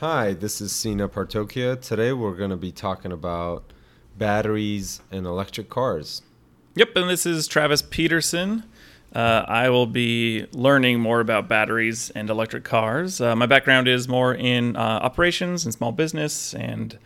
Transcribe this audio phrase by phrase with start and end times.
[0.00, 1.80] Hi, this is Sina Partokia.
[1.80, 3.72] Today we're going to be talking about
[4.18, 6.20] batteries and electric cars.
[6.74, 8.64] Yep, and this is Travis Peterson.
[9.14, 13.22] Uh, I will be learning more about batteries and electric cars.
[13.22, 16.98] Uh, my background is more in uh, operations and small business and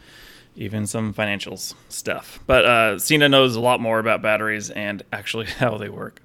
[0.56, 2.40] even some financials stuff.
[2.48, 6.22] But uh, Sina knows a lot more about batteries and actually how they work.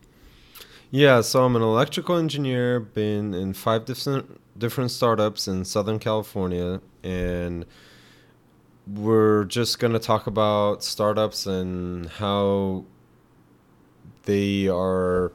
[0.89, 6.81] Yeah, so I'm an electrical engineer, been in five different different startups in Southern California
[7.03, 7.65] and
[8.87, 12.85] we're just going to talk about startups and how
[14.23, 15.31] they are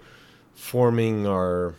[0.55, 1.75] forming our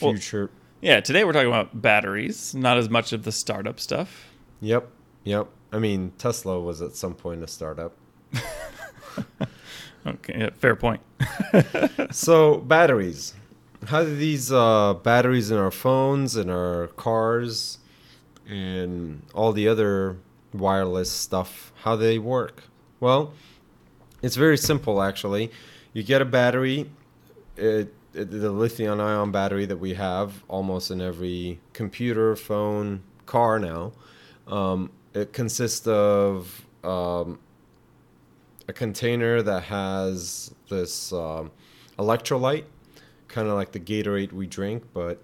[0.00, 0.50] Well- future.
[0.80, 4.28] Yeah, today we're talking about batteries, not as much of the startup stuff.
[4.60, 4.88] Yep,
[5.24, 5.48] yep.
[5.72, 7.96] I mean, Tesla was at some point a startup.
[10.06, 11.00] Okay, yeah, fair point.
[12.12, 13.34] So batteries.
[13.86, 17.78] How do these uh, batteries in our phones and our cars
[18.48, 20.16] and all the other
[20.52, 22.64] wireless stuff, how they work?
[23.00, 23.32] Well,
[24.20, 25.50] it's very simple actually.
[25.92, 26.90] You get a battery,
[27.56, 33.58] it, it- the lithium ion battery that we have almost in every computer, phone, car
[33.60, 33.92] now.
[34.48, 37.38] Um, it consists of um,
[38.66, 41.52] a container that has this um,
[41.98, 42.64] electrolyte,
[43.38, 45.22] kind of like the Gatorade we drink, but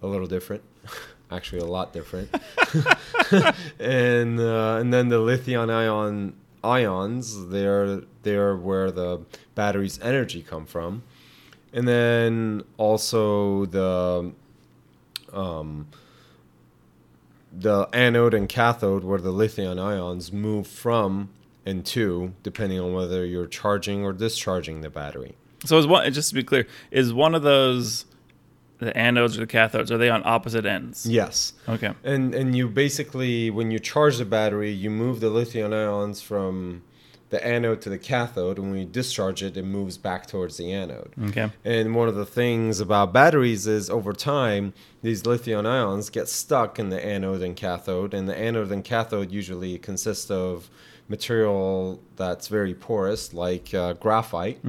[0.00, 0.62] a little different.
[1.30, 2.30] Actually, a lot different.
[3.78, 9.20] and uh, and then the lithium ion ions, they're they're where the
[9.54, 11.02] battery's energy come from,
[11.74, 14.32] and then also the
[15.34, 15.86] um,
[17.52, 21.28] the anode and cathode, where the lithium ions move from
[21.66, 25.34] and to, depending on whether you're charging or discharging the battery.
[25.64, 28.06] So is one just to be clear, is one of those
[28.78, 31.06] the anodes or the cathodes are they on opposite ends?
[31.06, 31.54] Yes.
[31.68, 31.92] Okay.
[32.02, 36.82] And and you basically when you charge the battery, you move the lithium ions from
[37.30, 40.72] the anode to the cathode, and when you discharge it, it moves back towards the
[40.72, 41.12] anode.
[41.30, 41.50] Okay.
[41.64, 44.72] And one of the things about batteries is over time,
[45.02, 49.32] these lithium ions get stuck in the anode and cathode, and the anode and cathode
[49.32, 50.70] usually consist of
[51.08, 54.62] material that's very porous, like uh, graphite.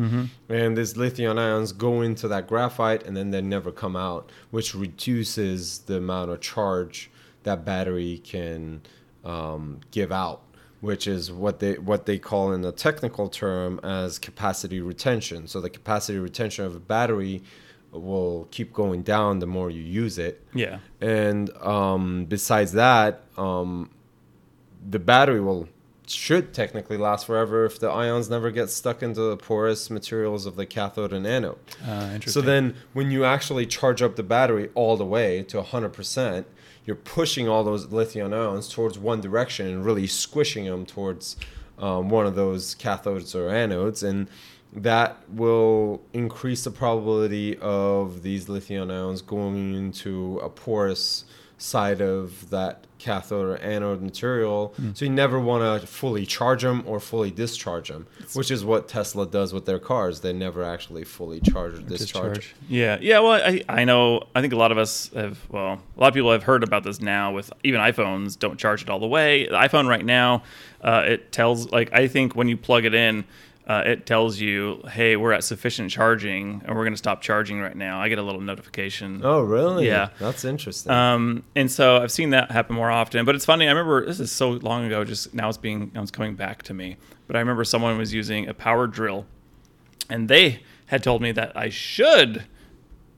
[0.50, 4.76] And these lithium ions go into that graphite and then they never come out, which
[4.76, 7.10] reduces the amount of charge
[7.44, 8.82] that battery can
[9.24, 10.42] um, give out
[10.82, 15.48] which is what they what they call in the technical term as capacity retention.
[15.48, 17.42] So the capacity retention of a battery
[17.92, 20.46] will keep going down the more you use it.
[20.54, 20.80] Yeah.
[21.02, 23.90] And um, besides that, um,
[24.88, 25.68] the battery will
[26.08, 30.56] should technically last forever if the ions never get stuck into the porous materials of
[30.56, 31.58] the cathode and anode.
[31.86, 36.46] Uh, So then, when you actually charge up the battery all the way to 100%,
[36.86, 41.36] you're pushing all those lithium ions towards one direction and really squishing them towards
[41.80, 44.04] um, one of those cathodes or anodes.
[44.08, 44.28] And
[44.72, 51.26] that will increase the probability of these lithium ions going into a porous
[51.66, 54.74] side of that cathode or anode material.
[54.94, 58.88] So you never want to fully charge them or fully discharge them, which is what
[58.88, 60.22] Tesla does with their cars.
[60.22, 62.56] They never actually fully charge or discharge.
[62.70, 63.20] Yeah, yeah.
[63.20, 64.24] Well, I, I know.
[64.34, 65.40] I think a lot of us have.
[65.50, 67.34] Well, a lot of people have heard about this now.
[67.34, 69.46] With even iPhones, don't charge it all the way.
[69.46, 70.44] The iPhone right now,
[70.82, 73.26] uh, it tells like I think when you plug it in,
[73.68, 77.60] uh, it tells you, "Hey, we're at sufficient charging, and we're going to stop charging
[77.60, 79.22] right now." I get a little notification.
[79.24, 79.88] Oh, really?
[79.88, 80.10] Yeah.
[80.20, 80.92] That's interesting.
[80.92, 83.26] Um, and so I've seen that happen more often.
[83.26, 83.66] But it's funny.
[83.66, 85.04] I remember this is so long ago.
[85.04, 86.98] Just now it's being now it's coming back to me.
[87.28, 89.26] But I remember someone was using a power drill,
[90.10, 92.46] and they had told me that I should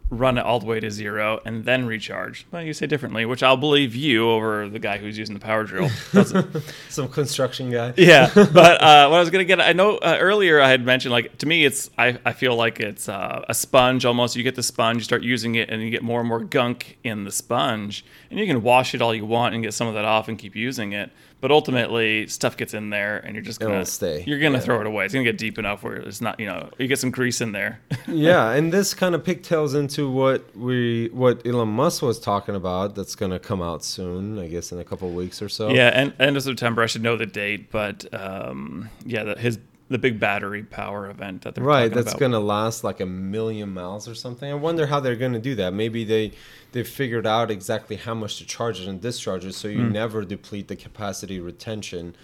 [0.10, 2.46] run it all the way to zero and then recharge.
[2.52, 5.64] Well, you say differently, which I'll believe you over the guy who's using the power
[5.64, 5.90] drill.
[6.90, 7.94] Some construction guy.
[7.98, 11.12] yeah, but uh, what I was gonna get, I know uh, earlier I had mentioned
[11.12, 14.36] like to me it's I, I feel like it's uh, a sponge almost.
[14.36, 16.98] You get the sponge, you start using it, and you get more and more gunk
[17.04, 19.94] in the sponge, and you can wash it all you want and get some of
[19.96, 21.12] that off and keep using it.
[21.40, 24.24] But ultimately, stuff gets in there, and you're just gonna It'll stay.
[24.26, 24.64] You're gonna Yeah.
[24.64, 25.06] throw it away.
[25.06, 27.52] It's gonna get deep enough where it's not, you know, you get some grease in
[27.52, 27.80] there.
[28.08, 32.96] yeah, and this kind of pigtails into what we what Elon Musk was talking about.
[32.96, 35.70] That's going to come out soon, I guess, in a couple of weeks or so.
[35.70, 36.82] yeah, and end of September.
[36.82, 41.44] I should know the date, but um, yeah, the, his the big battery power event
[41.44, 44.52] that they're Right, that's going to last like a million miles or something.
[44.52, 45.74] I wonder how they're going to do that.
[45.74, 46.32] Maybe they
[46.74, 49.92] they figured out exactly how much to charge it and discharge it, so you Hmm.
[49.94, 52.16] never deplete the capacity retention,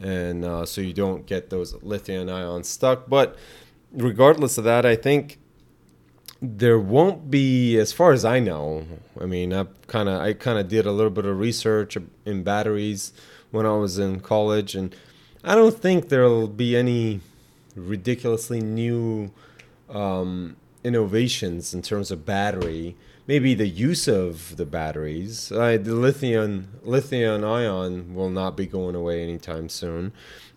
[0.00, 3.08] and uh, so you don't get those lithium ions stuck.
[3.08, 3.36] But
[3.92, 5.38] regardless of that, I think
[6.42, 8.86] there won't be, as far as I know.
[9.20, 11.96] I mean, I kind of I kind of did a little bit of research
[12.26, 13.12] in batteries
[13.50, 14.94] when I was in college, and
[15.46, 17.20] I don't think there'll be any
[17.76, 19.30] ridiculously new
[19.90, 22.96] um, innovations in terms of battery.
[23.26, 25.52] Maybe the use of the batteries.
[25.52, 30.12] Uh, the lithium lithium ion will not be going away anytime soon.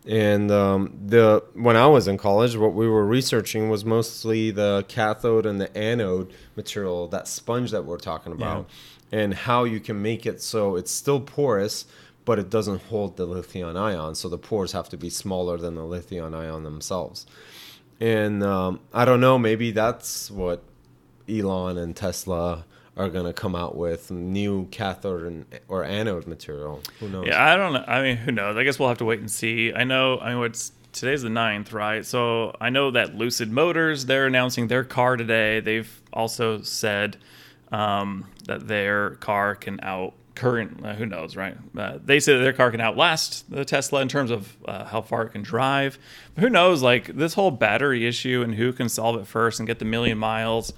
[0.06, 4.86] And um, the when I was in college, what we were researching was mostly the
[4.88, 8.69] cathode and the anode material, that sponge that we're talking about,
[9.12, 9.19] yeah.
[9.19, 11.86] and how you can make it so it's still porous,
[12.27, 14.13] but it doesn't hold the lithium ion.
[14.13, 17.25] So the pores have to be smaller than the lithium ion themselves.
[18.01, 20.62] And um, I don't know, maybe that's what
[21.29, 22.65] Elon and Tesla
[22.97, 26.81] are going to come out with new cathode and, or anode material.
[27.00, 27.27] Who knows?
[27.27, 27.85] Yeah, I don't know.
[27.88, 28.57] I mean, who knows?
[28.57, 29.73] I guess we'll have to wait and see.
[29.73, 32.06] I know, I mean, what's today's the 9th, right?
[32.06, 35.62] So I know that Lucid Motors, they're announcing their car today.
[35.62, 37.15] They've also said
[37.71, 41.57] um, that their car can out current uh, who knows right?
[41.78, 45.01] Uh, they say that their car can outlast the tesla in terms of uh, how
[45.01, 46.00] far it can drive.
[46.36, 49.68] But who knows like this whole battery issue and who can solve it first and
[49.68, 50.74] get the million miles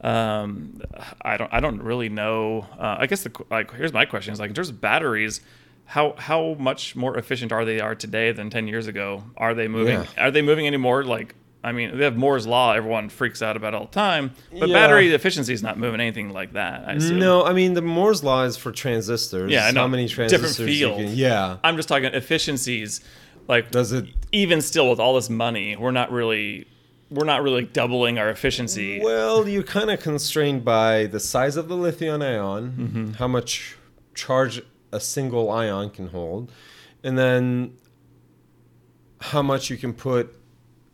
[0.00, 0.82] um,
[1.22, 2.66] i don't i don't really know.
[2.78, 5.40] Uh, i guess the like here's my question is like in terms of batteries
[5.86, 9.24] how how much more efficient are they are today than 10 years ago?
[9.36, 10.24] Are they moving yeah.
[10.24, 11.34] are they moving any more like
[11.64, 12.74] I mean, they have Moore's law.
[12.74, 14.74] Everyone freaks out about all the time, but yeah.
[14.74, 16.86] battery efficiency is not moving anything like that.
[16.86, 19.50] I no, I mean the Moore's law is for transistors.
[19.50, 19.80] Yeah, I know.
[19.80, 20.56] How many transistors?
[20.56, 20.98] Different field.
[20.98, 23.00] Can, yeah, I'm just talking efficiencies.
[23.48, 26.66] Like, does it even still with all this money, we're not really
[27.10, 29.00] we're not really doubling our efficiency.
[29.00, 33.12] Well, you're kind of constrained by the size of the lithium ion, mm-hmm.
[33.14, 33.76] how much
[34.14, 34.60] charge
[34.92, 36.52] a single ion can hold,
[37.02, 37.78] and then
[39.20, 40.36] how much you can put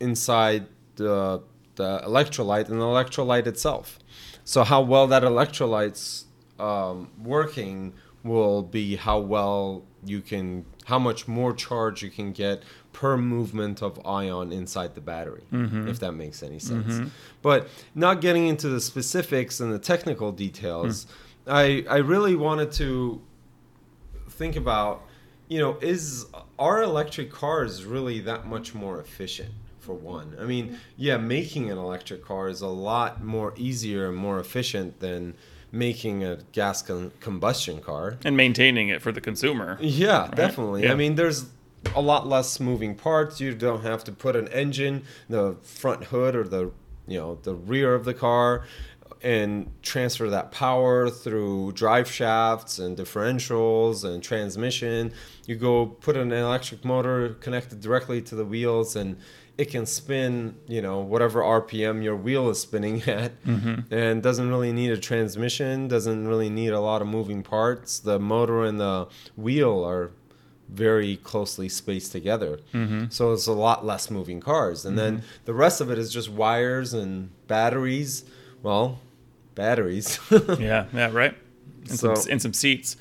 [0.01, 0.67] inside
[0.97, 1.43] the,
[1.77, 3.99] the electrolyte and the electrolyte itself.
[4.45, 6.27] So how well that electrolyte's
[6.59, 7.93] um, working
[8.25, 12.63] will be how well you can, how much more charge you can get
[12.93, 15.89] per movement of ion inside the battery, mm-hmm.
[15.89, 16.95] if that makes any sense.
[16.95, 17.09] Mm-hmm.
[17.43, 21.11] But not getting into the specifics and the technical details, mm.
[21.47, 23.23] I I really wanted to
[24.31, 25.03] think about,
[25.49, 26.27] you know, is
[26.59, 29.55] our electric cars really that much more efficient?
[29.91, 30.37] For one.
[30.41, 35.01] I mean, yeah, making an electric car is a lot more easier and more efficient
[35.01, 35.35] than
[35.73, 39.79] making a gas con- combustion car and maintaining it for the consumer.
[39.81, 40.37] Yeah, right?
[40.37, 40.85] definitely.
[40.85, 40.93] Yeah.
[40.93, 41.47] I mean, there's
[41.95, 43.41] a lot less moving parts.
[43.41, 46.71] You don't have to put an engine, the front hood or the
[47.09, 48.65] you know the rear of the car
[49.23, 55.13] and transfer that power through drive shafts and differentials and transmission.
[55.47, 59.17] You go put an electric motor connected directly to the wheels and
[59.61, 63.93] it can spin, you know, whatever RPM your wheel is spinning at, mm-hmm.
[63.93, 67.99] and doesn't really need a transmission, doesn't really need a lot of moving parts.
[67.99, 70.13] The motor and the wheel are
[70.71, 72.61] very closely spaced together.
[72.73, 73.11] Mm-hmm.
[73.11, 74.87] So it's a lot less moving cars.
[74.87, 75.17] And mm-hmm.
[75.17, 78.25] then the rest of it is just wires and batteries.
[78.63, 78.99] Well,
[79.55, 80.19] batteries.
[80.59, 81.37] yeah, yeah, right.
[81.81, 82.97] And, so, some, and some seats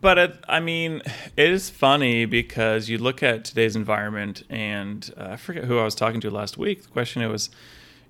[0.00, 1.02] but it, I mean,
[1.36, 5.84] it is funny because you look at today's environment, and uh, I forget who I
[5.84, 6.82] was talking to last week.
[6.82, 7.50] The question it was,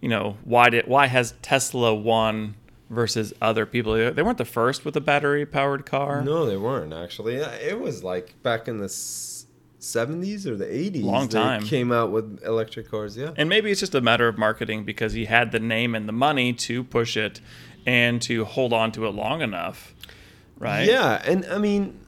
[0.00, 2.56] you know, why did why has Tesla won
[2.88, 3.94] versus other people?
[3.94, 6.22] They weren't the first with a battery powered car.
[6.22, 7.36] No, they weren't actually.
[7.36, 8.86] It was like back in the
[9.80, 11.02] 70s or the 80s.
[11.02, 11.62] Long time.
[11.62, 13.32] Came out with electric cars, yeah.
[13.36, 16.12] And maybe it's just a matter of marketing because he had the name and the
[16.12, 17.40] money to push it
[17.86, 19.94] and to hold on to it long enough
[20.60, 20.86] right?
[20.86, 21.98] Yeah, and I mean,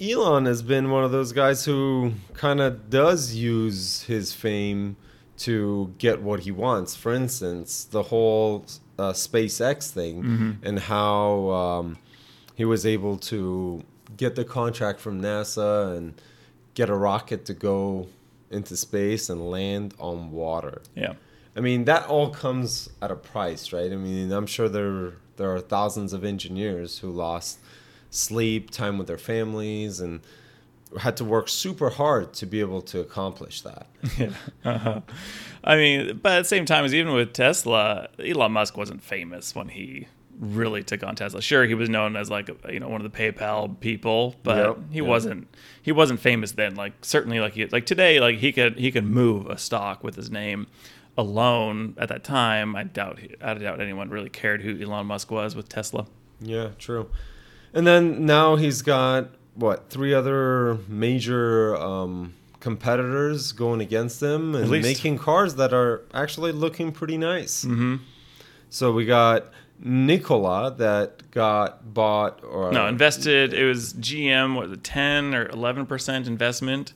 [0.00, 4.96] Elon has been one of those guys who kind of does use his fame
[5.38, 6.94] to get what he wants.
[6.94, 8.64] For instance, the whole
[8.98, 10.50] uh, SpaceX thing mm-hmm.
[10.62, 11.98] and how um,
[12.54, 13.82] he was able to
[14.16, 16.14] get the contract from NASA and
[16.74, 18.08] get a rocket to go
[18.50, 20.82] into space and land on water.
[20.94, 21.14] Yeah.
[21.56, 23.90] I mean, that all comes at a price, right?
[23.92, 27.58] I mean, I'm sure there there are thousands of engineers who lost
[28.12, 30.20] sleep, time with their families, and
[31.00, 33.86] had to work super hard to be able to accomplish that.
[34.16, 34.30] Yeah.
[34.64, 35.00] Uh-huh.
[35.64, 39.54] I mean, but at the same time, as even with Tesla, Elon Musk wasn't famous
[39.54, 40.06] when he
[40.38, 41.42] really took on Tesla.
[41.42, 44.78] Sure, he was known as like you know one of the PayPal people, but yep,
[44.90, 45.06] he yep.
[45.06, 45.48] wasn't
[45.80, 46.74] he wasn't famous then.
[46.74, 50.16] Like certainly like he, like today, like he could he could move a stock with
[50.16, 50.66] his name
[51.16, 51.94] alone.
[51.98, 55.68] At that time, I doubt I doubt anyone really cared who Elon Musk was with
[55.68, 56.06] Tesla.
[56.40, 57.08] Yeah, true.
[57.74, 64.70] And then now he's got what three other major um, competitors going against him and
[64.70, 67.64] making cars that are actually looking pretty nice.
[67.64, 67.96] Mm-hmm.
[68.70, 69.46] So we got
[69.80, 73.52] Nikola that got bought or No, invested.
[73.52, 74.54] It was GM.
[74.54, 76.94] What was it, ten or eleven percent investment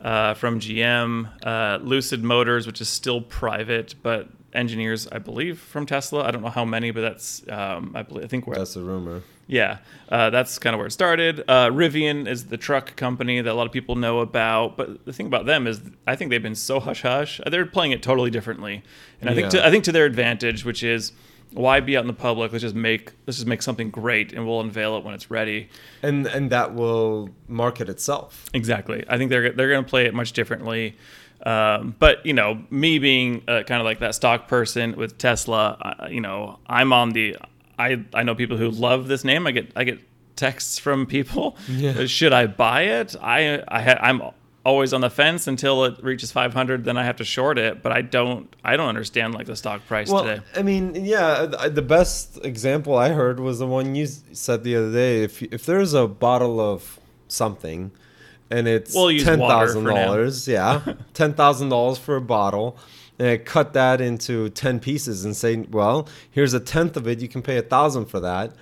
[0.00, 1.30] uh, from GM.
[1.44, 6.24] Uh, Lucid Motors, which is still private, but engineers, I believe, from Tesla.
[6.24, 8.82] I don't know how many, but that's um, I believe I think we're That's a
[8.82, 9.22] rumor.
[9.46, 9.78] yeah,
[10.08, 11.40] uh, that's kind of where it started.
[11.48, 15.12] Uh, Rivian is the truck company that a lot of people know about, but the
[15.12, 17.40] thing about them is, I think they've been so hush hush.
[17.50, 18.82] They're playing it totally differently,
[19.20, 21.12] and I think to, I think to their advantage, which is
[21.54, 22.50] why be out in the public?
[22.52, 25.68] Let's just make let's just make something great, and we'll unveil it when it's ready.
[26.02, 28.46] And and that will market itself.
[28.54, 29.04] Exactly.
[29.08, 30.96] I think they're they're going to play it much differently.
[31.44, 35.76] Um, but you know, me being uh, kind of like that stock person with Tesla,
[36.00, 37.36] uh, you know, I'm on the.
[37.78, 39.46] I I know people who love this name.
[39.46, 40.00] I get I get
[40.36, 41.56] texts from people.
[41.68, 42.06] Yeah.
[42.06, 43.16] Should I buy it?
[43.20, 44.22] I I ha- I'm
[44.64, 46.84] always on the fence until it reaches 500.
[46.84, 47.82] Then I have to short it.
[47.82, 50.42] But I don't I don't understand like the stock price Well, today.
[50.54, 54.92] I mean, yeah, the best example I heard was the one you said the other
[54.92, 55.24] day.
[55.24, 57.90] If if there's a bottle of something,
[58.52, 62.76] and it's We'll ten thousand dollars, yeah, ten thousand dollars for a bottle,
[63.18, 67.20] and I cut that into ten pieces and say, well, here's a tenth of it.
[67.20, 68.52] You can pay a thousand for that.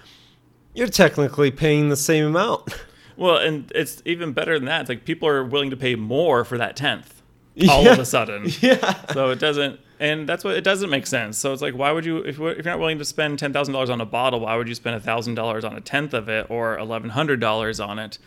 [0.75, 2.73] You're technically paying the same amount.
[3.17, 4.81] Well, and it's even better than that.
[4.83, 7.21] It's like people are willing to pay more for that tenth.
[7.69, 7.93] All Yeah.
[7.93, 8.47] of a sudden.
[8.63, 8.95] yeah.
[9.13, 12.07] so it doesn't and that's what it doesn't make sense so it's like why would
[12.07, 14.67] you if, you're- if you're not willing to spend $10000 on a bottle why would
[14.69, 18.19] you spend $1000 on a tenth of it or $1100 on it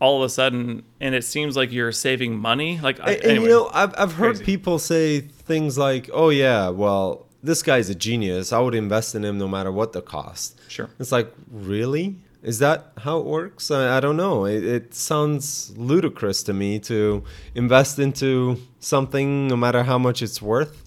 [0.00, 3.44] all of a sudden and it seems like you're saving money like I, And, anyway,
[3.44, 4.44] you know, I've, I've heard Crazy.
[4.44, 8.52] people say things like, oh, yeah, well, this guy's a genius.
[8.52, 10.58] I would invest in him no matter what the cost.
[10.68, 12.16] sure It's like, really?
[12.42, 13.70] Is that how it works?
[13.70, 14.46] I, I don't know.
[14.46, 17.22] It, it sounds ludicrous to me to
[17.54, 20.84] invest into something no matter how much it's worth.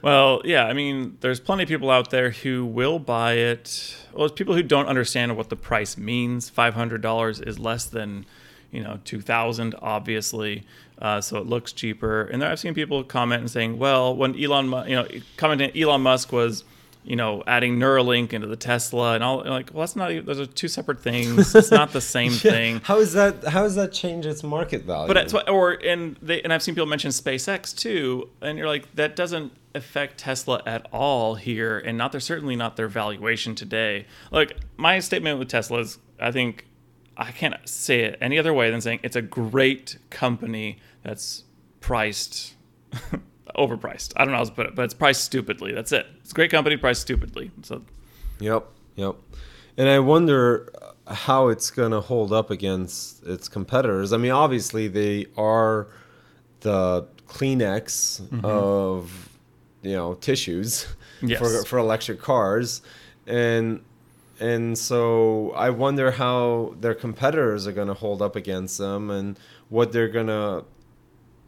[0.00, 3.96] Well, yeah, I mean, there's plenty of people out there who will buy it.
[4.12, 6.50] Well, it's people who don't understand what the price means.
[6.50, 8.26] Five hundred dollars is less than,
[8.74, 10.64] you know, two thousand, obviously.
[10.98, 12.22] Uh, so it looks cheaper.
[12.24, 16.02] And there, I've seen people comment and saying, "Well, when Elon, you know, commenting, Elon
[16.02, 16.64] Musk was."
[17.06, 20.24] You know, adding Neuralink into the Tesla and all like, well, that's not.
[20.24, 21.54] Those are two separate things.
[21.54, 22.80] It's not the same thing.
[22.82, 23.44] How is that?
[23.44, 25.12] How does that change its market value?
[25.12, 28.90] But what, or and they and I've seen people mention SpaceX too, and you're like,
[28.94, 34.06] that doesn't affect Tesla at all here, and not their certainly not their valuation today.
[34.30, 36.64] Like my statement with Tesla is, I think
[37.16, 41.44] I can't say it any other way than saying it's a great company that's
[41.80, 42.54] priced
[43.56, 44.12] overpriced.
[44.16, 45.72] I don't know how to put it, but it's priced stupidly.
[45.72, 46.06] That's it.
[46.20, 47.50] It's a great company priced stupidly.
[47.62, 47.82] So
[48.40, 48.66] Yep,
[48.96, 49.14] yep.
[49.76, 50.72] And I wonder
[51.06, 54.12] how it's going to hold up against its competitors.
[54.12, 55.88] I mean, obviously they are
[56.60, 58.44] the Kleenex Mm-hmm.
[58.44, 59.28] of
[59.82, 60.86] you know tissues
[61.22, 61.38] Yes.
[61.40, 62.82] for for electric cars,
[63.26, 63.82] and
[64.40, 69.38] and so I wonder how their competitors are going to hold up against them and
[69.68, 70.64] what they're going to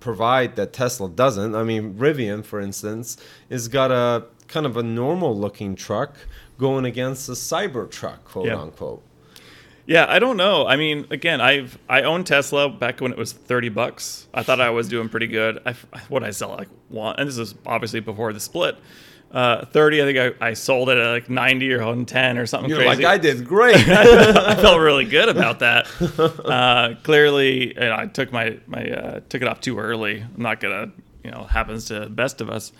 [0.00, 1.54] provide that Tesla doesn't.
[1.54, 3.16] I mean, Rivian, for instance,
[3.50, 6.16] has got a kind of a normal looking truck
[6.58, 8.60] going against a cyber truck, quote Yeah.
[8.60, 9.02] unquote.
[9.88, 10.66] Yeah, I don't know.
[10.66, 14.26] I mean, again, I've I owned Tesla back when it was thirty bucks.
[14.34, 15.60] I thought I was doing pretty good.
[15.64, 15.74] I
[16.08, 18.76] what I sell like one, and this is obviously before the split.
[19.30, 22.46] Uh, thirty, I think I, I sold it at like ninety or one ten or
[22.46, 23.02] something You're crazy.
[23.02, 23.76] like, I did great.
[23.88, 25.86] I felt really good about that.
[26.46, 30.20] Uh, clearly, you know, I took my my uh, took it off too early.
[30.20, 30.92] I'm not gonna,
[31.24, 32.72] you know, happens to the best of us.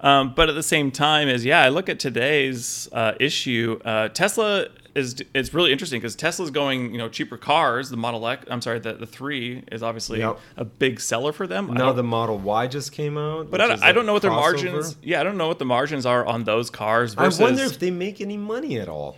[0.00, 3.78] Um, but at the same time, is yeah, I look at today's uh, issue.
[3.84, 7.90] Uh, Tesla is it's really interesting because Tesla's going, you know, cheaper cars.
[7.90, 10.38] The Model X, I'm sorry, the the three is obviously Yep.
[10.56, 11.72] a big seller for them.
[11.72, 13.50] Now the Model Y just came out.
[13.50, 14.34] but I don't, I don't know what their crossover.
[14.64, 14.96] margins.
[15.02, 17.14] Yeah, I don't know what the margins are on those cars.
[17.16, 19.16] I wonder if they make any money at all.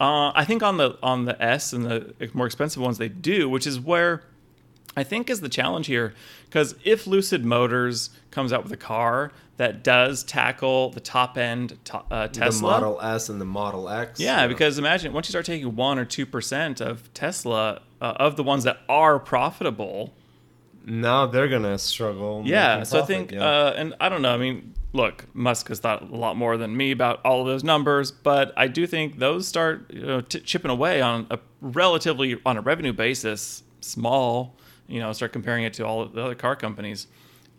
[0.00, 3.48] Uh, I think on the on the S and the more expensive ones they do,
[3.48, 4.24] which is where
[4.96, 6.14] I think is the challenge here.
[6.46, 11.78] Because if Lucid Motors comes out with a car that does tackle the top end
[11.84, 14.20] to, uh, Tesla, The Model S and the Model X.
[14.20, 18.36] yeah, because imagine once you start taking one or two percent of Tesla uh, of
[18.36, 20.14] the ones that are profitable,
[20.84, 22.42] now they're gonna struggle.
[22.44, 22.82] yeah.
[22.82, 23.44] So I think, yeah.
[23.44, 24.34] uh, and I don't know.
[24.34, 27.62] I mean, look, Musk has thought a lot more than me about all of those
[27.64, 32.40] numbers, but I do think those start you know, t- chipping away on a relatively
[32.44, 34.56] on a revenue basis, small.
[34.92, 37.06] You know, start comparing it to all the other car companies.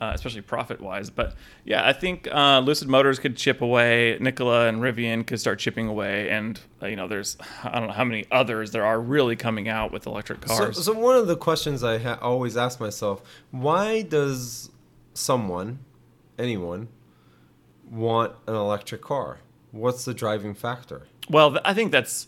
[0.02, 4.18] Uh, especially profit wise, but yeah, I think uh, Lucid Motors could chip away.
[4.20, 7.94] Nikola and Rivian could start chipping away, and uh, you know, there's I don't know
[7.94, 10.84] how many others there are really coming out with electric So, cars.
[10.84, 13.22] so one of the questions I ha- always ask myself:
[13.52, 14.72] Why does
[15.13, 15.80] someone,
[16.38, 16.90] anyone,
[17.90, 19.40] want an electric car?
[19.72, 21.04] what's the driving factor?
[21.30, 22.28] Well, th- I think that's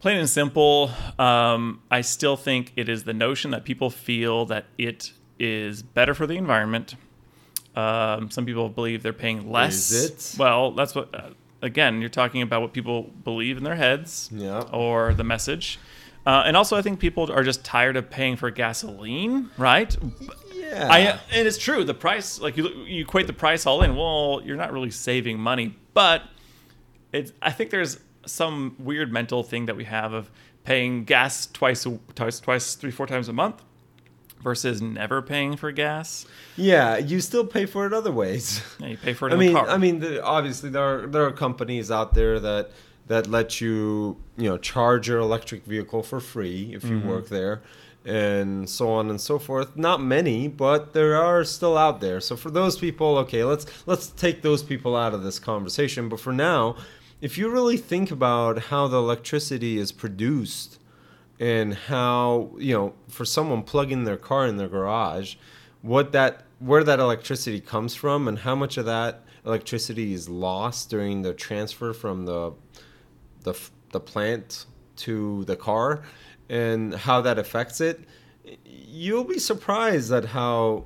[0.00, 0.90] plain and simple.
[1.18, 6.14] Um, I still think it is the notion that people feel that it is better
[6.14, 6.94] for the environment.
[7.76, 9.90] Um, some people believe they're paying less.
[9.90, 10.38] Is it?
[10.38, 11.14] Well, that's what.
[11.14, 11.30] Uh,
[11.62, 14.60] again, you're talking about what people believe in their heads, Yeah.
[14.72, 15.78] or the message.
[16.26, 19.96] Uh, and also, I think people are just tired of paying for gasoline, right?
[20.52, 20.88] Yeah.
[20.90, 20.98] I
[21.32, 21.82] and it's true.
[21.84, 23.96] The price, like you, you equate the price all in.
[23.96, 26.22] Well, you're not really saving money, but
[27.12, 27.32] it's.
[27.40, 30.30] I think there's some weird mental thing that we have of
[30.64, 33.62] paying gas twice, twice, twice, three, four times a month,
[34.42, 36.26] versus never paying for gas.
[36.56, 38.62] yeah, you still pay for it other ways.
[38.80, 39.56] Yeah, you pay for it I in mean.
[39.56, 42.70] I mean, the, obviously there are there are companies out there that
[43.06, 47.08] that let you you know charge your electric vehicle for free if you Mm-hmm.
[47.08, 47.60] work there,
[48.04, 49.76] and so on and so forth.
[49.76, 52.20] Not many, but there are still out there.
[52.20, 56.08] So for those people, okay, let's let's take those people out of this conversation.
[56.08, 56.76] But for now,
[57.20, 60.78] if you really think about how the electricity is produced
[61.38, 65.36] and how you know for someone plugging their car in their garage
[65.82, 70.90] what that where that electricity comes from and how much of that electricity is lost
[70.90, 72.52] during the transfer from the
[73.42, 73.54] the,
[73.92, 76.02] the plant to the car
[76.50, 78.00] and how that affects it
[78.64, 80.84] you'll be surprised at how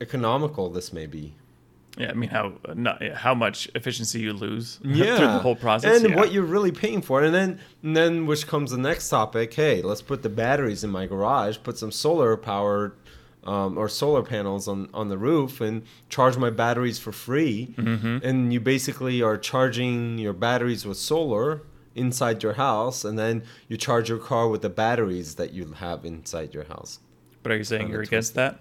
[0.00, 1.34] economical this may be
[2.00, 6.00] yeah, I mean how not, how much efficiency you lose yeah through the whole process,
[6.00, 6.16] and yeah.
[6.16, 7.22] what you're really paying for.
[7.22, 10.90] And then and then which comes the next topic hey let's put the batteries in
[10.90, 12.92] my garage put some solar powered
[13.44, 17.74] um, or solar panels on, on the roof and charge my batteries for free.
[17.76, 18.18] Mm-hmm.
[18.22, 21.62] and you basically are charging your batteries with solar
[21.94, 26.04] inside your house and then you charge your car with the batteries that you have
[26.04, 27.00] inside your house.
[27.42, 28.60] But are you saying you're against that,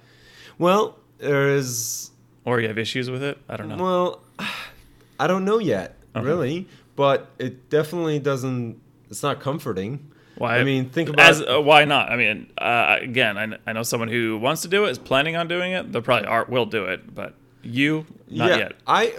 [0.58, 2.12] well there is
[2.46, 3.38] or you have issues with it?
[3.48, 3.78] I don't know.
[3.84, 4.22] Well,
[5.20, 6.26] I don't know yet, Okay.
[6.26, 8.80] really, but it definitely doesn't.
[9.10, 10.12] It's not comforting.
[10.38, 10.58] Why?
[10.60, 12.10] I mean, think about as uh, why not?
[12.12, 15.36] I mean, uh, again, I, I know someone who wants to do it, is planning
[15.36, 15.92] on doing it.
[15.92, 18.72] They probably are will do it, but you not yeah, yet.
[18.88, 19.14] I,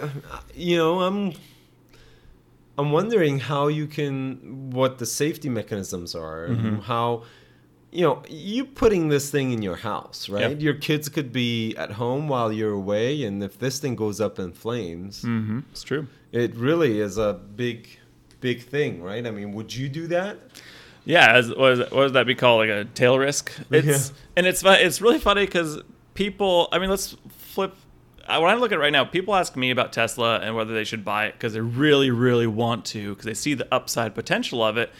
[0.55, 1.33] you know, I'm.
[2.77, 6.79] I'm wondering how you can, what the safety mechanisms are, Mm-hmm.
[6.79, 7.23] how,
[7.91, 10.51] you know, you putting this thing in your house, right?
[10.51, 10.61] Yep.
[10.61, 14.39] Your kids could be at home while you're away, and if this thing goes up
[14.39, 15.59] in flames, Mm-hmm.
[15.71, 16.07] It's true.
[16.31, 17.87] it really is a big,
[18.39, 19.25] big thing, right?
[19.27, 20.37] I mean, would you do that?
[21.03, 22.59] Yeah, as, what, is what would that be called?
[22.61, 23.51] Like a tail risk?
[23.71, 24.15] It's Yeah.
[24.37, 25.79] and it's fu- it's really funny because
[26.13, 26.69] people.
[26.71, 27.75] I mean, let's flip.
[28.27, 30.83] When I look at it right now, people ask me about Tesla and whether they
[30.85, 34.63] should buy it because they really, really want to because they see the upside potential
[34.63, 34.91] of it.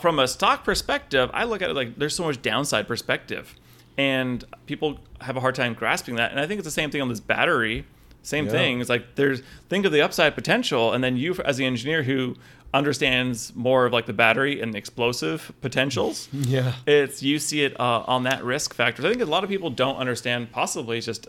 [0.00, 3.54] From a stock perspective, I look at it like there's so much downside perspective,
[3.98, 6.30] and people have a hard time grasping that.
[6.30, 7.84] And I think it's the same thing on this battery.
[8.22, 8.50] Same Yeah.
[8.52, 8.80] thing.
[8.80, 12.36] It's like there's think of the upside potential, and then you, as the engineer who
[12.74, 16.72] understands more of like the battery and the explosive potentials, Yeah.
[16.86, 19.06] it's you see it uh, on that risk factor.
[19.06, 20.52] I think a lot of people don't understand.
[20.52, 21.28] Possibly it's just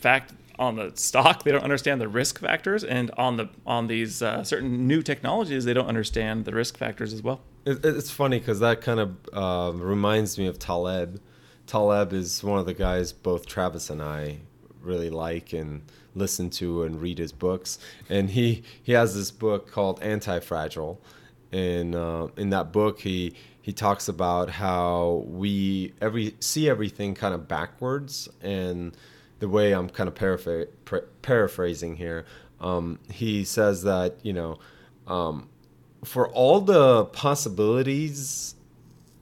[0.00, 4.22] fact on the stock they don't understand the risk factors, and on the on these
[4.22, 7.40] uh, certain new technologies they don't understand the risk factors as well.
[7.68, 11.20] It, it's funny because that kind of uh, reminds me of Taleb.
[11.66, 14.38] Taleb is one of the guys both Travis and I
[14.80, 15.82] really like and
[16.14, 17.78] listen to and read his books.
[18.08, 20.98] And he, he has this book called Anti Fragile.
[21.52, 27.34] And uh, in that book, he he talks about how we every see everything kind
[27.34, 28.30] of backwards.
[28.40, 28.96] And
[29.40, 30.68] the way I'm kind of paraphr-
[31.20, 32.24] paraphrasing here,
[32.60, 34.58] um, he says that you know.
[35.06, 35.48] Um,
[36.04, 38.54] for all the possibilities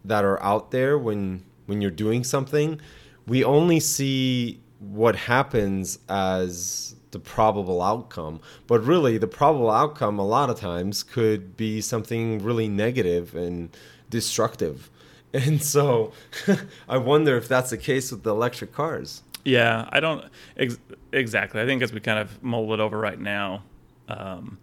[0.05, 2.81] that are out there when when you're doing something,
[3.27, 8.41] we only see what happens as the probable outcome.
[8.67, 13.77] But really, the probable outcome a lot of times could be something really negative and
[14.11, 14.91] destructive.
[15.35, 16.13] And so,
[16.89, 19.23] I wonder if that's the case with the electric cars.
[19.45, 20.25] Yeah, I don't
[20.57, 20.79] ex-
[21.13, 21.61] exactly.
[21.61, 23.63] I think as we kind of mull it over right now,
[24.09, 24.57] um,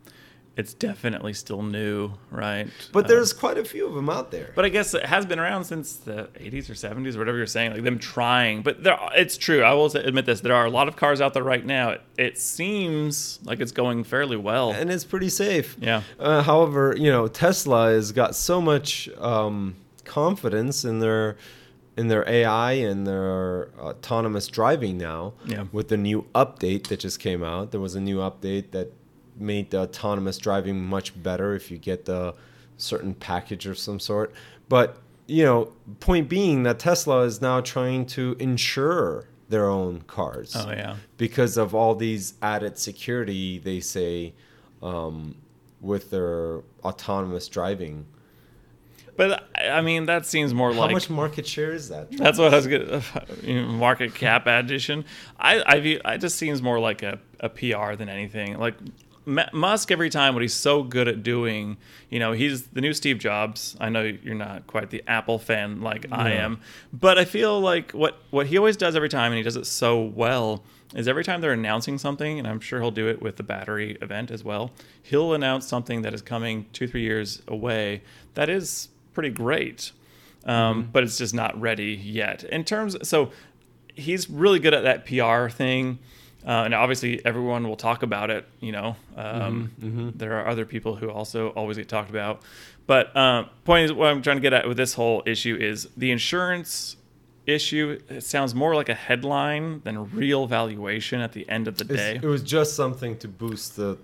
[0.56, 2.68] it's definitely still new, right?
[2.92, 4.52] But there's quite a few of them out there.
[4.56, 7.48] But I guess it has been around since the 80s or 70s or whatever you're
[7.48, 8.62] saying, like them trying.
[8.62, 9.64] But there, it's true.
[9.64, 11.92] I will admit this: there are a lot of cars out there right now.
[11.92, 14.72] It, it seems like it's going fairly well.
[14.72, 15.76] and it's pretty safe.
[15.80, 16.04] Yeah.
[16.20, 21.36] Uh, however, you know, Tesla has got so much um, confidence in their
[21.96, 25.34] in their AI and their autonomous driving now.
[25.46, 25.66] Yeah.
[25.72, 28.94] With the new update that just came out, there was a new update that
[29.38, 32.34] made the autonomous driving much better if you get the
[32.78, 34.34] certain package of some sort.
[34.70, 40.56] But you know, point being that Tesla is now trying to insure their own cars
[40.56, 40.96] Oh yeah.
[41.18, 44.34] because of all these added security they say
[44.82, 45.36] um,
[45.80, 48.06] with their autonomous driving.
[49.16, 52.12] But I mean, that seems more How like How much market share is that?
[52.12, 53.04] That's what I was gonna
[53.64, 55.06] market cap addition.
[55.38, 58.58] I I view it just seems more like a, a PR than anything.
[58.58, 58.76] Like
[59.28, 61.78] M- Musk, every time what he's so good at doing,
[62.10, 63.76] you know, he's the new Steve Jobs.
[63.80, 66.60] I know you're not quite the Apple fan like I am,
[66.92, 69.66] but I feel like what what he always does every time, and he does it
[69.66, 70.64] so well,
[70.96, 73.98] is every time they're announcing something, and I'm sure he'll do it with the battery
[74.02, 74.72] event as well.
[75.02, 78.02] He'll announce something that is coming two three years away
[78.34, 79.92] that is pretty great
[80.46, 82.44] um, but it's just not ready yet.
[82.44, 83.32] In terms, so
[83.96, 86.00] he's really good at that PR thing,
[86.46, 88.46] uh, and obviously everyone will talk about it.
[88.60, 92.42] You know, um, there are other people who also always get talked about.
[92.86, 95.88] But uh, point is, what I'm trying to get at with this whole issue is
[95.96, 96.98] the insurance
[97.46, 98.00] issue.
[98.10, 102.00] It sounds more like a headline than real valuation at the end of the It's-
[102.00, 103.98] day It was just something to boost the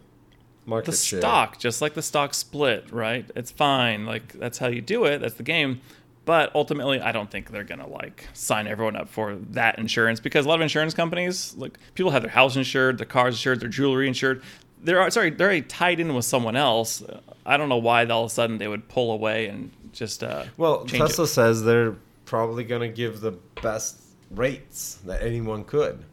[0.66, 1.20] market the share.
[1.20, 3.30] stock, just like the stock split, right?
[3.36, 4.06] It's fine.
[4.06, 5.20] Like that's how you do it.
[5.20, 5.82] That's the game.
[6.30, 10.46] But ultimately, I don't think they're gonna like sign everyone up for that insurance because
[10.46, 13.68] a lot of insurance companies, like people have their house insured, their cars insured, their
[13.68, 14.44] jewelry insured.
[14.84, 17.02] They're sorry, they're already tied in with someone else.
[17.48, 20.46] I don't know why all of a sudden they would pull away and just uh,
[20.56, 21.30] Well, Tesla it.
[21.30, 23.32] says they're probably going to give the
[23.64, 26.06] best rates that anyone could.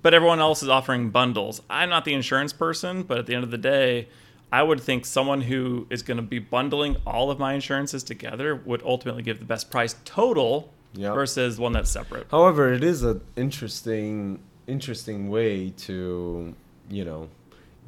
[0.00, 1.60] But everyone else is offering bundles.
[1.68, 4.08] I'm not the insurance person, but at the end of the day,
[4.52, 8.54] I would think someone who is going to be bundling all of my insurances together
[8.54, 11.14] would ultimately give the best price total Yep.
[11.14, 12.28] versus one that's separate.
[12.30, 16.54] However, it is an interesting, interesting way to,
[16.88, 17.28] you know,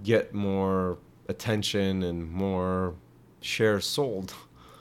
[0.03, 2.95] get more attention and more
[3.40, 4.35] shares sold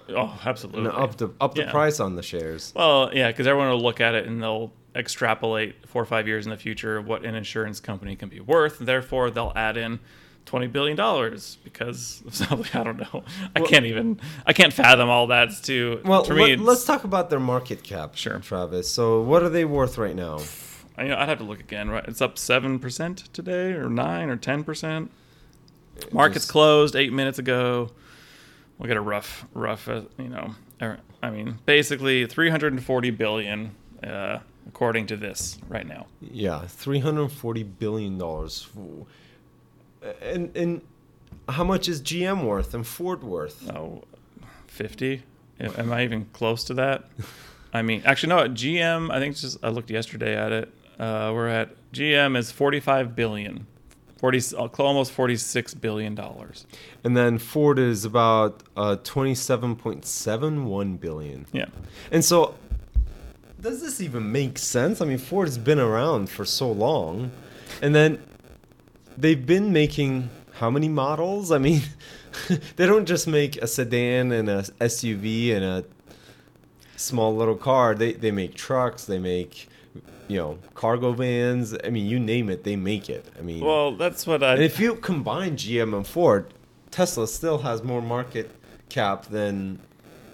[0.10, 0.86] Oh, absolutely.
[0.86, 1.72] and up the up the Yeah.
[1.72, 2.74] price on the shares.
[2.76, 6.46] Well, yeah, because everyone will look at it and they'll extrapolate four or five years
[6.48, 8.80] in the future what an insurance company can be worth.
[8.80, 10.00] Therefore, they'll add in
[10.46, 12.24] twenty billion dollars because
[12.74, 13.24] I don't know.
[13.56, 15.50] I Well- can't even I can't fathom all that.
[15.50, 16.56] It's too Well, for me.
[16.56, 18.40] let, us talk about their market cap, Sure.
[18.40, 18.90] Travis.
[18.90, 20.40] So, what are they worth right now?
[20.98, 21.90] I, you know, I'd have to look again.
[21.90, 25.12] Right, it's up seven percent today, or nine, or ten percent.
[26.12, 27.90] Market's closed eight minutes ago.
[28.78, 29.88] We'll get a rough, rough.
[29.88, 30.54] Uh, you know,
[31.24, 33.72] I mean, basically 340 billion,
[34.04, 36.08] uh, according to this right now.
[36.20, 38.68] Yeah, three hundred forty billion dollars.
[40.22, 40.82] And and
[41.50, 43.70] how much is GM worth and Ford worth?
[43.72, 44.04] Oh,
[44.68, 45.24] 50.
[45.60, 47.06] Am I even close to that?
[47.74, 48.48] I mean, actually, no.
[48.48, 50.74] GM, I think just I looked yesterday at it.
[51.00, 53.68] Uh, we're at GM is 45 billion,
[54.18, 56.65] 40 almost 46 billion dollars.
[57.04, 61.46] And then Ford is about uh, twenty-seven point seven one billion.
[61.52, 61.65] Yeah.
[62.12, 62.56] And so,
[63.60, 65.02] does this even make sense?
[65.02, 67.32] I mean, Ford's been around for so long,
[67.82, 68.22] and then
[69.17, 71.51] they've been making how many models?
[71.51, 71.82] I mean,
[72.75, 75.84] they don't just make a sedan and a SUV and a
[76.95, 77.95] small little car.
[77.95, 79.06] They they make trucks.
[79.06, 79.67] They make
[80.28, 81.75] you know cargo vans.
[81.84, 83.25] I mean, you name it, they make it.
[83.38, 84.63] I mean, Well, that's what and I.
[84.63, 86.54] if you combine GM and Ford,
[86.91, 88.51] Tesla still has more market
[88.89, 89.80] cap than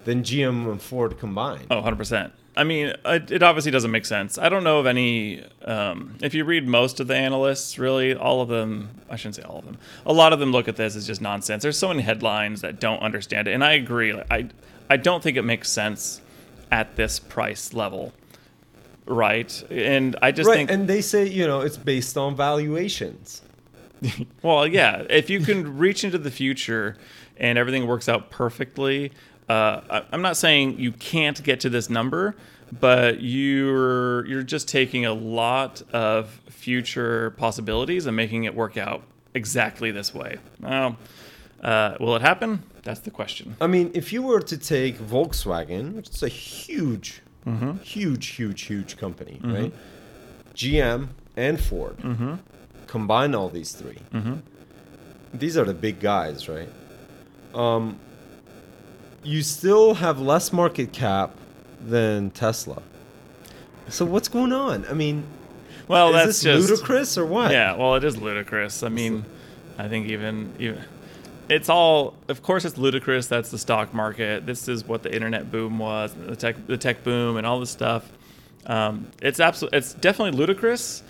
[0.04, 1.66] than GM and Ford combined.
[1.70, 2.32] Oh, 100%.
[2.54, 4.36] I mean, it, it obviously doesn't make sense.
[4.36, 5.42] I don't know of any.
[5.64, 9.42] Um, if you read most of the analysts, really, all of them, I shouldn't say
[9.42, 11.62] all of them, a lot of them look at this as just nonsense.
[11.62, 13.52] There's so many headlines that don't understand it.
[13.52, 14.12] And I agree.
[14.12, 14.48] Like, I,
[14.90, 16.20] I don't think it makes sense
[16.70, 18.12] at this price level.
[19.06, 19.62] Right.
[19.70, 20.70] And I just right, think.
[20.70, 23.42] and they say you know it's based on valuations.
[24.42, 25.04] Well, yeah.
[25.08, 26.96] If you can reach into the future
[27.36, 29.12] and everything works out perfectly,
[29.52, 32.34] uh, I'm not saying you can't get to this number,
[32.80, 39.02] but you're you're just taking a lot of future possibilities and making it work out
[39.34, 40.38] exactly this way.
[40.60, 40.96] Now,
[41.62, 42.62] uh, will it happen?
[42.82, 43.56] That's the question.
[43.60, 47.20] I mean, if you were to take Volkswagen, which is a huge,
[47.82, 49.72] huge, huge, huge company, right?
[50.54, 51.96] GM and Ford,
[52.86, 53.96] combine all these 3
[55.34, 56.68] These are the big guys, right?
[57.54, 57.98] Um,
[59.22, 61.36] you still have less market cap
[61.80, 62.82] than Tesla.
[63.88, 64.86] So what's going on?
[64.88, 65.24] I mean,
[65.88, 67.50] Well, is that's this just ludicrous or what?
[67.50, 68.82] Yeah, well, it is ludicrous.
[68.82, 69.24] I mean,
[69.78, 70.82] I think even even
[71.48, 72.14] it's all.
[72.28, 73.26] Of course, it's ludicrous.
[73.26, 74.46] That's the stock market.
[74.46, 77.70] This is what the internet boom was, the tech the tech boom, and all this
[77.70, 78.10] stuff.
[78.66, 79.78] Um, it's absolutely.
[79.78, 81.02] It's definitely ludicrous.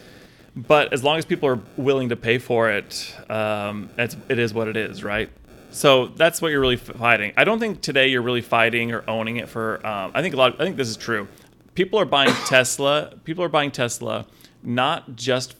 [0.55, 4.53] But as long as people are willing to pay for it, um, it's, it is
[4.53, 5.31] what it is, right?
[5.73, 7.33] So that's what you're really fighting.
[7.37, 9.85] I don't think today you're really fighting or owning it for.
[9.87, 10.55] Um, I think a lot.
[10.55, 11.29] Of, I think this is true.
[11.75, 13.15] People are buying Tesla.
[13.25, 14.27] People are buying Tesla,
[14.63, 15.57] not just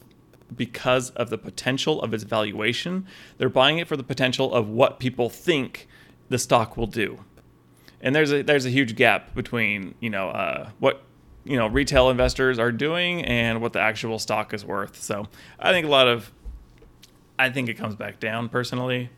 [0.55, 3.07] because of the potential of its valuation.
[3.37, 5.87] They're buying it for the potential of what people think
[6.29, 7.19] the stock will do.
[8.01, 11.03] And there's a there's a huge gap between you know uh, what
[11.43, 15.01] you know retail investors are doing and what the actual stock is worth.
[15.01, 15.27] So
[15.59, 16.31] I think a lot of
[17.39, 19.09] I think it comes back down personally.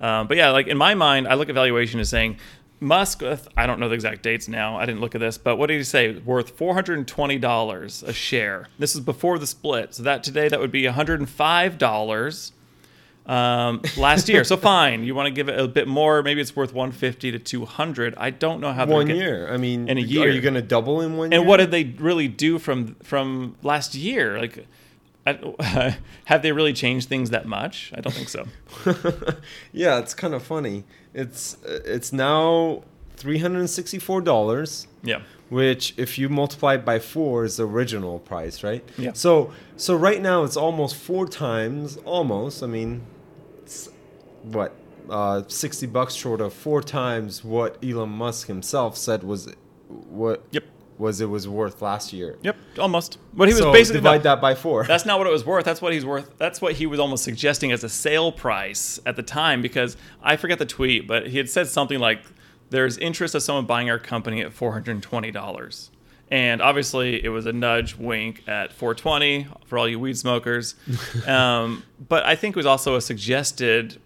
[0.00, 2.38] Um, but yeah, like in my mind, I look at valuation as saying
[2.80, 3.22] Musk,
[3.56, 4.76] I don't know the exact dates now.
[4.76, 6.18] I didn't look at this, but what did he say?
[6.18, 8.68] Worth $420 a share.
[8.78, 9.94] This is before the split.
[9.94, 12.52] So that today, that would be $105
[13.26, 14.44] um, last year.
[14.44, 16.22] so fine, you want to give it a bit more.
[16.22, 18.14] Maybe it's worth 150 to 200.
[18.16, 18.86] I don't know how.
[18.86, 19.52] One year.
[19.52, 20.28] I mean, in a year.
[20.28, 21.42] Are you going to double in one and year?
[21.42, 24.38] what did they really do from from last year?
[24.38, 24.66] Like,
[25.26, 27.92] I, have they really changed things that much?
[27.94, 28.46] I don't think so.
[29.72, 30.84] yeah, it's kind of funny.
[31.14, 32.82] It's it's now
[33.16, 34.86] three hundred and sixty four dollars.
[35.02, 35.22] Yeah.
[35.50, 38.84] Which, if you multiply it by four, is the original price, right?
[38.98, 39.12] Yeah.
[39.12, 41.96] So so right now it's almost four times.
[41.98, 42.62] Almost.
[42.62, 43.02] I mean,
[43.62, 43.88] it's
[44.42, 44.74] what
[45.08, 49.54] uh, sixty bucks short of four times what Elon Musk himself said was
[49.88, 50.42] what.
[50.50, 50.64] Yep
[50.98, 52.38] was it was worth last year.
[52.42, 53.18] Yep, almost.
[53.32, 54.84] But he was so basically divide that by four.
[54.88, 55.64] That's not what it was worth.
[55.64, 56.36] That's what he's worth.
[56.38, 60.36] That's what he was almost suggesting as a sale price at the time because I
[60.36, 62.22] forget the tweet, but he had said something like,
[62.70, 65.90] "There's interest of someone buying our company at four hundred and twenty dollars."
[66.30, 70.74] And obviously, it was a nudge wink at 420 for all you weed smokers.
[71.26, 74.00] um, but I think it was also a suggested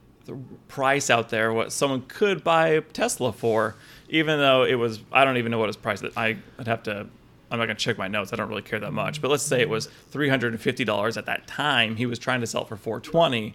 [0.66, 3.77] price out there what someone could buy Tesla for
[4.09, 6.83] even though it was I don't even know what his price that I would have
[6.85, 7.07] to
[7.51, 8.33] I'm not going to check my notes.
[8.33, 9.23] I don't really care that much.
[9.23, 11.97] But let's say it was $350 at that time.
[11.97, 13.55] He was trying to sell for 420.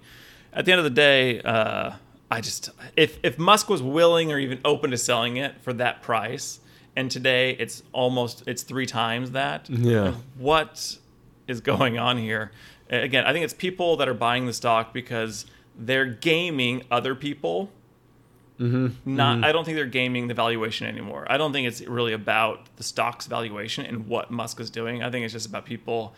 [0.52, 1.94] At the end of the day, uh,
[2.32, 6.02] I just if if Musk was willing or even open to selling it for that
[6.02, 6.60] price,
[6.96, 9.70] and today it's almost it's three times that.
[9.70, 10.16] Yeah.
[10.38, 10.98] What
[11.48, 12.52] is going on here?
[12.90, 15.46] Again, I think it's people that are buying the stock because
[15.78, 17.72] they're gaming other people
[18.64, 19.16] Mm-hmm.
[19.16, 19.44] Not, mm-hmm.
[19.44, 21.26] I don't think they're gaming the valuation anymore.
[21.30, 25.04] I don't think it's really about the stock's valuation and what Musk is doing.
[25.04, 26.16] I think it's just about people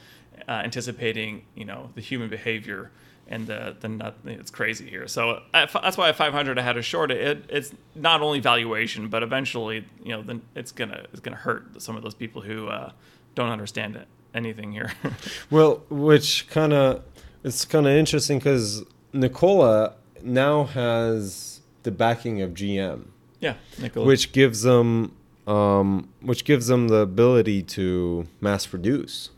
[0.48, 2.92] uh, anticipating, you know, the human behavior
[3.28, 4.16] and the the nut.
[4.26, 5.08] It's crazy here.
[5.08, 7.18] So at, that's why at 500 I had to short it.
[7.18, 7.46] it.
[7.50, 11.96] It's not only valuation, but eventually, you know, then it's gonna it's gonna hurt some
[11.96, 12.92] of those people who uh,
[13.34, 14.92] don't understand it, anything here.
[15.50, 17.04] well, which kind of
[17.44, 21.55] it's kind of interesting because Nikola now has
[21.86, 23.06] the backing of GM.
[23.40, 23.56] Yeah,
[23.96, 25.16] which gives them
[25.48, 29.30] um, which gives them the ability to mass produce.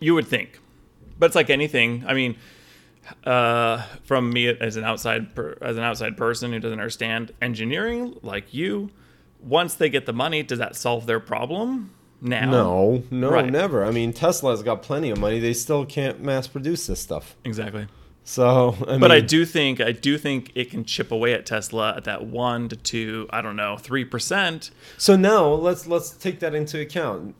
[0.00, 0.60] You would think,
[1.18, 2.04] but it's like anything.
[2.06, 2.36] I mean,
[3.24, 8.18] uh, from me as an outside per, as an outside person who doesn't understand engineering,
[8.22, 8.90] like you,
[9.42, 11.92] once they get the money, does that solve their problem?
[12.20, 12.50] Now?
[12.50, 13.50] No, no, right.
[13.50, 13.84] never.
[13.84, 15.40] I mean, Tesla's got plenty of money.
[15.40, 17.36] They still can't mass produce this stuff.
[17.44, 17.86] Exactly.
[18.24, 21.94] So, I but I do think I do think it can chip away at Tesla
[21.96, 24.70] at that one to two, I don't know, three percent.
[24.98, 27.34] So now let's let's take that into account.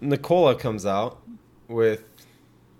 [0.00, 1.20] Nikola comes out
[1.66, 2.04] with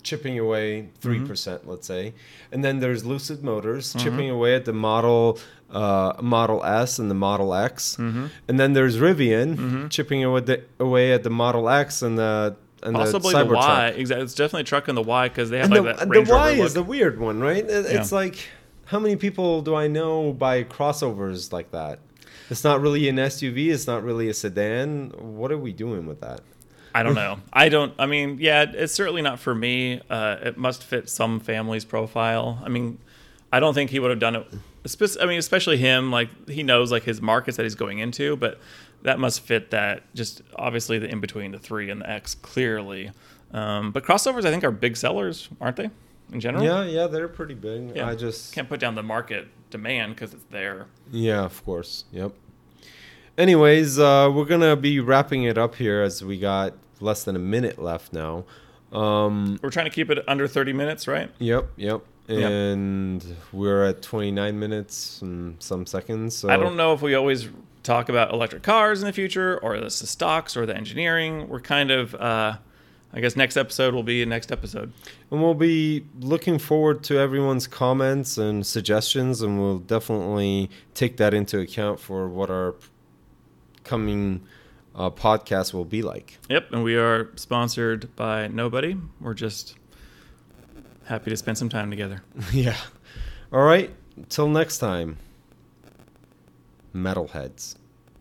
[0.03, 1.27] chipping away 3 mm-hmm.
[1.27, 2.15] percent, let's say,
[2.51, 3.99] and then there's Lucid Motors mm-hmm.
[3.99, 5.39] chipping away at the Model
[5.71, 8.27] uh, Model S and the Model X, mm-hmm.
[8.47, 9.89] and then there's Rivian mm-hmm.
[9.89, 13.89] chipping away, the, away at the Model X and the and possibly the, the Y.
[13.89, 16.15] Exactly, it's definitely truck and the Y because they have and like the, that.
[16.15, 17.65] Range the Y Rover is the weird one, right?
[17.69, 18.17] It's yeah.
[18.17, 18.49] like
[18.87, 22.01] how many people do I know buy crossovers like that?
[22.51, 23.71] It's not really an SUV.
[23.71, 25.11] It's not really a sedan.
[25.19, 26.41] What are we doing with that?
[26.95, 27.41] I don't know.
[27.53, 27.93] I don't.
[27.99, 30.01] I mean, yeah, it's certainly not for me.
[30.09, 32.63] Uh, it must fit some family's profile.
[32.65, 32.99] I mean,
[33.53, 34.47] I don't think he would have done it.
[35.21, 36.11] I mean, especially him.
[36.11, 38.59] Like he knows like his markets that he's going into, but
[39.03, 40.03] that must fit that.
[40.15, 43.11] Just obviously the in between the three and the X clearly.
[43.53, 45.91] Um, but crossovers, I think, are big sellers, aren't they?
[46.33, 46.65] In general.
[46.65, 47.97] Yeah, yeah, they're pretty big.
[47.97, 48.07] Yeah.
[48.07, 50.87] I just can't put down the market demand because it's there.
[51.11, 52.05] Yeah, of course.
[52.13, 52.33] Yep.
[53.39, 57.39] Anyways, uh, we're gonna be wrapping it up here as we got less than a
[57.39, 58.45] minute left now.
[58.93, 61.31] Um, we're trying to keep it under 30 minutes, right?
[61.39, 62.03] Yep, yep.
[62.29, 63.37] And yep.
[63.53, 66.37] we're at 29 minutes and some seconds.
[66.37, 67.49] So I don't know if we always
[67.83, 71.49] talk about electric cars in the future or the stocks or the engineering.
[71.49, 72.57] We're kind of, uh,
[73.13, 74.93] I guess, next episode will be next episode.
[75.31, 81.35] And we'll be looking forward to everyone's comments and suggestions, and we'll definitely take that
[81.35, 82.75] into account for what our
[83.85, 84.43] coming
[84.95, 86.39] uh, podcast will be like.
[86.51, 88.97] Yep, and we are sponsored by nobody.
[89.21, 89.77] We're just
[91.05, 92.23] happy to spend some time together.
[92.53, 92.77] yeah.
[93.53, 93.91] All right.
[94.29, 95.17] Till next time
[96.95, 97.77] metalheads.